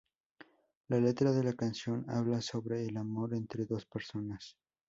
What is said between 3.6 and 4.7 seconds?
dos personas.